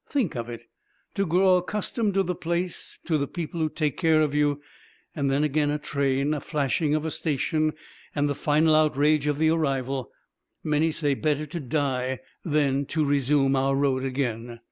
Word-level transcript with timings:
Think 0.09 0.35
of 0.35 0.49
it: 0.49 0.63
to 1.13 1.27
grow 1.27 1.57
accustomed 1.57 2.15
to 2.15 2.23
the 2.23 2.33
place, 2.33 2.97
to 3.05 3.19
the 3.19 3.27
people 3.27 3.59
who 3.59 3.69
take 3.69 3.97
care 3.97 4.23
of 4.23 4.33
you, 4.33 4.59
and 5.15 5.29
then 5.29 5.43
again 5.43 5.69
a 5.69 5.77
train, 5.77 6.33
a 6.33 6.41
flashing 6.41 6.95
of 6.95 7.05
a 7.05 7.11
station, 7.11 7.73
and 8.15 8.27
the 8.27 8.33
final 8.33 8.73
outrage 8.73 9.27
of 9.27 9.37
the 9.37 9.51
arrival. 9.51 10.11
Many 10.63 10.91
say: 10.91 11.13
'Better 11.13 11.45
to 11.45 11.59
die 11.59 12.17
than 12.43 12.87
to 12.87 13.05
resume 13.05 13.55
our 13.55 13.75
road 13.75 14.03
again.' 14.03 14.59